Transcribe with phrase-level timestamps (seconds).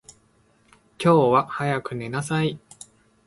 [0.97, 2.57] 今日は早く寝なさい。